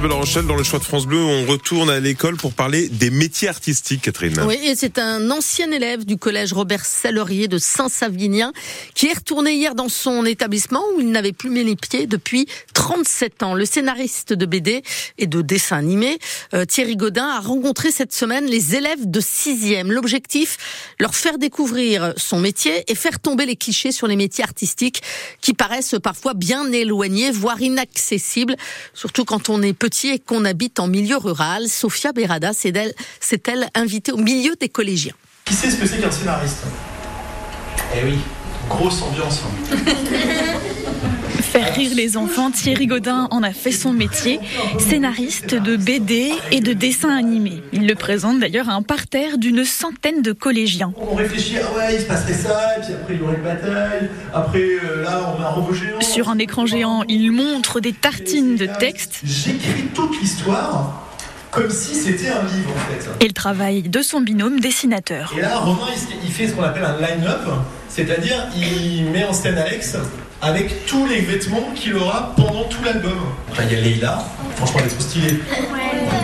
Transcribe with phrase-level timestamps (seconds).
[0.00, 0.18] Dans
[0.56, 4.40] le choix de France Bleu, on retourne à l'école pour parler des métiers artistiques, Catherine.
[4.46, 8.54] Oui, et c'est un ancien élève du collège Robert Salerier de Saint-Savinien
[8.94, 12.46] qui est retourné hier dans son établissement où il n'avait plus mis les pieds depuis
[12.72, 13.52] 37 ans.
[13.52, 14.82] Le scénariste de BD
[15.18, 16.18] et de dessin animé,
[16.54, 19.88] euh, Thierry Godin, a rencontré cette semaine les élèves de 6e.
[19.88, 20.56] L'objectif,
[20.98, 25.02] leur faire découvrir son métier et faire tomber les clichés sur les métiers artistiques
[25.42, 28.56] qui paraissent parfois bien éloignés, voire inaccessibles,
[28.94, 31.68] surtout quand on est petit et qu'on habite en milieu rural.
[31.68, 35.14] Sophia Berada s'est-elle invitée au milieu des collégiens.
[35.44, 36.64] Qui sait ce que c'est qu'un scénariste?
[37.96, 38.18] Eh oui,
[38.68, 39.40] grosse ambiance.
[39.44, 39.76] Hein.
[41.50, 44.38] Faire rire les enfants, Thierry Godin en a fait son métier,
[44.78, 47.60] scénariste de BD et de dessins animés.
[47.72, 50.92] Il le présente d'ailleurs à un parterre d'une centaine de collégiens.
[50.96, 53.42] On réfléchit, ah ouais, il se passerait ça, et puis après il y aurait une
[53.42, 56.00] bataille, après euh, là on a un robot géant.
[56.00, 59.20] Sur un écran géant, il montre des tartines de texte.
[59.24, 61.09] J'écris toute l'histoire
[61.60, 63.24] comme si c'était un livre en fait.
[63.24, 65.34] Et le travail de son binôme dessinateur.
[65.36, 65.88] Et là, Romain,
[66.24, 67.42] il fait ce qu'on appelle un line-up,
[67.88, 69.96] c'est-à-dire il met en scène Alex
[70.40, 73.18] avec tous les vêtements qu'il aura pendant tout l'album.
[73.50, 74.24] Enfin, il y a Leila,
[74.56, 75.40] franchement, elle est trop stylée.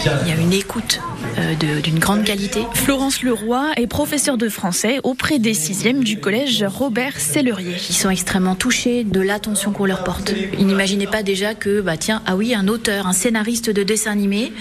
[0.00, 1.00] Il y a une écoute
[1.38, 2.60] euh, d'une grande qualité.
[2.74, 7.76] Florence Leroy est professeure de français auprès des sixièmes du collège Robert Sellerier.
[7.88, 10.32] Ils sont extrêmement touchés de l'attention qu'on leur porte.
[10.58, 14.12] Ils n'imaginaient pas déjà que, bah tiens, ah oui, un auteur, un scénariste de dessin
[14.12, 14.52] animé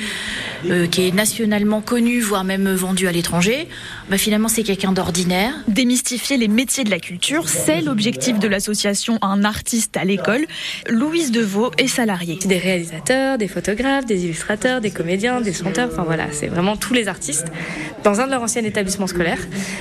[0.70, 3.68] euh, qui est nationalement connu, voire même vendu à l'étranger,
[4.09, 5.53] bah finalement c'est quelqu'un d'ordinaire.
[5.68, 10.45] Démystifier les métiers de la culture, c'est l'objectif de l'association Un artiste à l'école.
[10.90, 12.40] Louise Deveau est salariée.
[12.45, 16.94] Des réalisateurs, des photographes, des illustrateurs, des comédiens, des chanteurs, enfin voilà, c'est vraiment tous
[16.94, 17.48] les artistes
[18.04, 19.40] dans un de leurs anciens établissements scolaires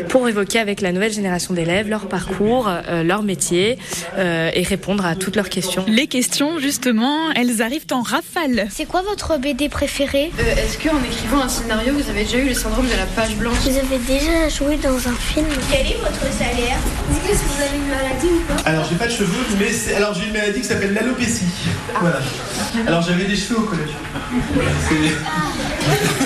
[0.09, 3.77] pour évoquer avec la nouvelle génération d'élèves leur parcours, euh, leur métier
[4.19, 5.85] euh, et répondre à toutes leurs questions.
[5.89, 8.69] Les questions, justement, elles arrivent en rafale.
[8.71, 12.55] C'est quoi votre BD préférée est-ce qu'en écrivant un scénario, vous avez déjà eu le
[12.55, 13.57] syndrome de la page blanche?
[13.65, 15.47] Vous avez déjà joué dans un film?
[15.71, 16.79] Quel est votre salaire?
[17.11, 20.15] Est-ce que vous avez une maladie ou pas Alors, j'ai pas de cheveux, mais alors
[20.15, 21.47] j'ai une maladie qui s'appelle l'alopécie.
[22.01, 22.21] Voilà.
[22.87, 23.91] Alors, j'avais des cheveux au collège.
[25.33, 26.19] Yeah.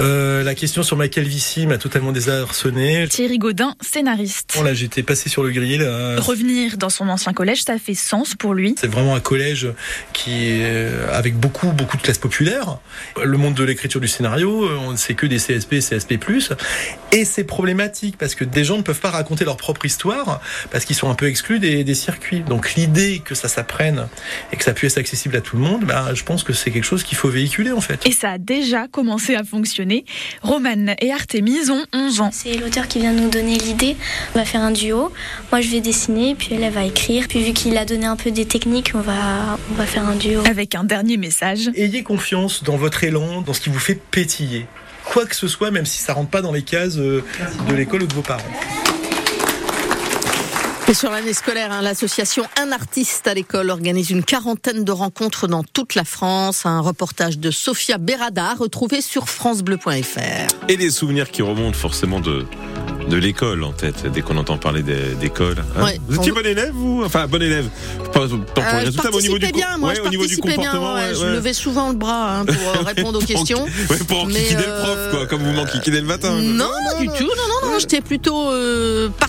[0.00, 3.08] Euh, la question sur ma calvitie m'a totalement désarçonné.
[3.08, 4.52] Thierry Godin, scénariste.
[4.56, 5.82] Bon, là, j'étais passé sur le grill.
[5.82, 6.18] Euh...
[6.20, 8.74] Revenir dans son ancien collège, ça fait sens pour lui.
[8.78, 9.68] C'est vraiment un collège
[10.12, 12.78] qui est avec beaucoup, beaucoup de classes populaires.
[13.22, 16.18] Le monde de l'écriture du scénario, c'est que des CSP, CSP+.
[17.12, 20.40] Et c'est problématique parce que des gens ne peuvent pas raconter leur propre histoire
[20.70, 22.40] parce qu'ils sont un peu exclus des, des circuits.
[22.40, 24.08] Donc l'idée que ça s'apprenne
[24.52, 26.70] et que ça puisse être accessible à tout le monde, bah, je pense que c'est
[26.70, 28.06] quelque chose qu'il faut véhiculer en fait.
[28.06, 29.85] Et ça a déjà commencé à fonctionner.
[30.42, 32.30] Romane et Artemis ont 11 ans.
[32.32, 33.96] C'est l'auteur qui vient nous donner l'idée.
[34.34, 35.12] On va faire un duo.
[35.52, 37.26] Moi, je vais dessiner, puis elle, elle va écrire.
[37.28, 40.16] Puis vu qu'il a donné un peu des techniques, on va, on va faire un
[40.16, 40.42] duo.
[40.48, 41.70] Avec un dernier message.
[41.74, 44.66] Ayez confiance dans votre élan, dans ce qui vous fait pétiller.
[45.04, 47.22] Quoi que ce soit, même si ça rentre pas dans les cases de
[47.74, 48.42] l'école ou de vos parents.
[50.88, 55.48] Et sur l'année scolaire, hein, l'association Un artiste à l'école organise une quarantaine de rencontres
[55.48, 56.64] dans toute la France.
[56.64, 60.46] Un reportage de Sophia Berada retrouvé sur francebleu.fr.
[60.68, 62.46] Et des souvenirs qui remontent forcément de,
[63.10, 65.56] de l'école en tête, dès qu'on entend parler d'école.
[65.76, 67.02] Hein Ouais, vous étiez on- bon élève, vous?
[67.04, 67.68] Enfin, bon élève.
[68.12, 70.08] Pas pour Euh, les je résultats, mais au niveau du, bien, moi, ouais, je au
[70.08, 70.94] niveau du participais bien, comportement.
[70.94, 73.66] ouais, je levais souvent le bras hein, pour euh, répondre aux questions.
[74.06, 76.30] Pour Mais, enquiquiner euh, le prof, quoi, comme vous m'enquiquinez le matin.
[76.40, 76.70] Non,
[77.00, 77.28] du tout, non,
[77.62, 79.28] non, non, j'étais plutôt euh, par-